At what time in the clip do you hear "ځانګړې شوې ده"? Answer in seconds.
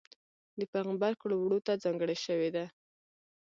1.83-2.65